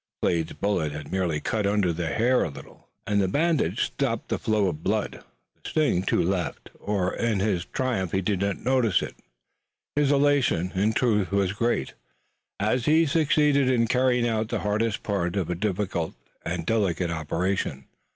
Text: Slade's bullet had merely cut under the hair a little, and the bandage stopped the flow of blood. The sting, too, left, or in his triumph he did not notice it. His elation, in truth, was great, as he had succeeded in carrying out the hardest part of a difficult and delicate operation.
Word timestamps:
Slade's 0.23 0.53
bullet 0.53 0.91
had 0.93 1.11
merely 1.11 1.39
cut 1.39 1.67
under 1.67 1.93
the 1.93 2.07
hair 2.07 2.41
a 2.43 2.49
little, 2.49 2.89
and 3.05 3.21
the 3.21 3.27
bandage 3.27 3.83
stopped 3.83 4.29
the 4.29 4.39
flow 4.39 4.65
of 4.67 4.81
blood. 4.81 5.23
The 5.61 5.69
sting, 5.69 6.01
too, 6.01 6.23
left, 6.23 6.71
or 6.79 7.13
in 7.13 7.39
his 7.39 7.65
triumph 7.65 8.11
he 8.11 8.19
did 8.23 8.41
not 8.41 8.61
notice 8.65 9.03
it. 9.03 9.13
His 9.95 10.11
elation, 10.11 10.71
in 10.73 10.93
truth, 10.93 11.31
was 11.31 11.53
great, 11.53 11.93
as 12.59 12.85
he 12.85 13.01
had 13.01 13.11
succeeded 13.11 13.69
in 13.69 13.85
carrying 13.85 14.27
out 14.27 14.47
the 14.49 14.61
hardest 14.61 15.03
part 15.03 15.35
of 15.35 15.51
a 15.51 15.53
difficult 15.55 16.15
and 16.43 16.65
delicate 16.65 17.11
operation. 17.11 17.85